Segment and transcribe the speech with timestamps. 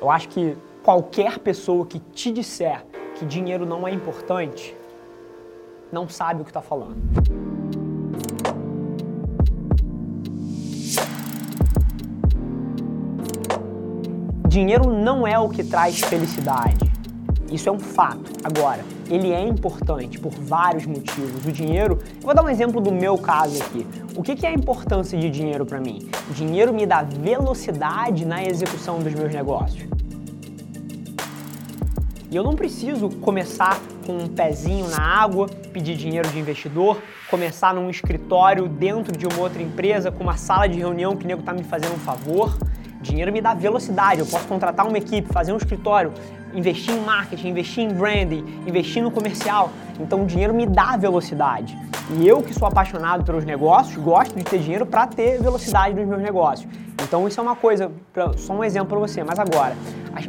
[0.00, 2.84] Eu acho que qualquer pessoa que te disser
[3.16, 4.76] que dinheiro não é importante,
[5.90, 6.96] não sabe o que está falando.
[14.46, 16.78] Dinheiro não é o que traz felicidade.
[17.50, 18.30] Isso é um fato.
[18.44, 21.44] Agora, ele é importante por vários motivos.
[21.44, 23.86] O dinheiro, eu vou dar um exemplo do meu caso aqui.
[24.18, 26.10] O que, é a importância de dinheiro para mim?
[26.32, 29.88] Dinheiro me dá velocidade na execução dos meus negócios.
[32.28, 37.00] E eu não preciso começar com um pezinho na água, pedir dinheiro de investidor,
[37.30, 41.28] começar num escritório dentro de uma outra empresa com uma sala de reunião que o
[41.28, 42.58] nego está me fazendo um favor.
[43.00, 46.12] Dinheiro me dá velocidade, eu posso contratar uma equipe, fazer um escritório,
[46.52, 49.70] investir em marketing, investir em branding, investir no comercial.
[50.00, 51.78] Então o dinheiro me dá velocidade.
[52.18, 56.06] E eu que sou apaixonado pelos negócios, gosto de ter dinheiro para ter velocidade nos
[56.06, 56.68] meus negócios.
[57.02, 57.92] Então isso é uma coisa,
[58.36, 59.22] só um exemplo para você.
[59.22, 59.76] Mas agora,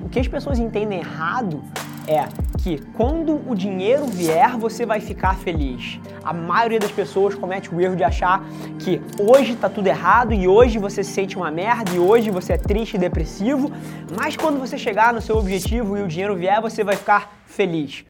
[0.03, 1.63] o que as pessoas entendem errado
[2.09, 2.27] é
[2.57, 5.99] que quando o dinheiro vier, você vai ficar feliz.
[6.23, 8.43] A maioria das pessoas comete o erro de achar
[8.79, 12.53] que hoje tá tudo errado e hoje você se sente uma merda e hoje você
[12.53, 13.71] é triste e depressivo,
[14.17, 18.03] mas quando você chegar no seu objetivo e o dinheiro vier, você vai ficar feliz.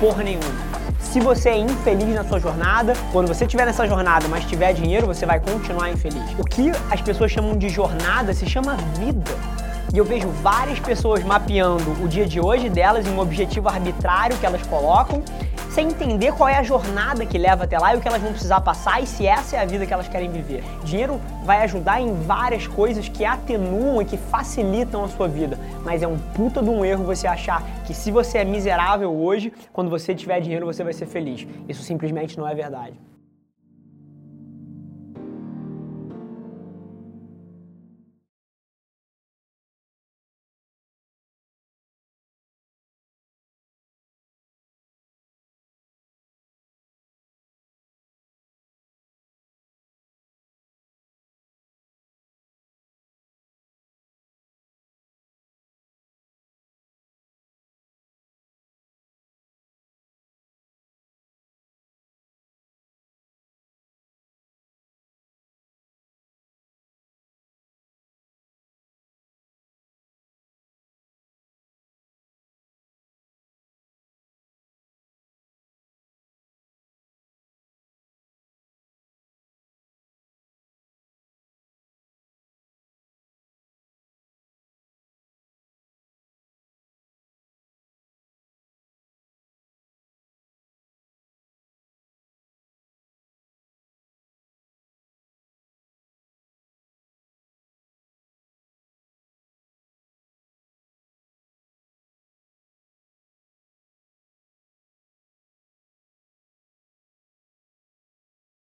[0.00, 0.76] Porra nenhuma.
[0.98, 5.06] Se você é infeliz na sua jornada, quando você estiver nessa jornada, mas tiver dinheiro,
[5.06, 6.22] você vai continuar infeliz.
[6.38, 9.65] O que as pessoas chamam de jornada se chama vida.
[9.94, 14.36] E eu vejo várias pessoas mapeando o dia de hoje delas em um objetivo arbitrário
[14.36, 15.22] que elas colocam,
[15.70, 18.32] sem entender qual é a jornada que leva até lá e o que elas vão
[18.32, 20.64] precisar passar e se essa é a vida que elas querem viver.
[20.84, 26.02] Dinheiro vai ajudar em várias coisas que atenuam e que facilitam a sua vida, mas
[26.02, 29.88] é um puta de um erro você achar que se você é miserável hoje, quando
[29.88, 31.46] você tiver dinheiro você vai ser feliz.
[31.68, 32.98] Isso simplesmente não é verdade.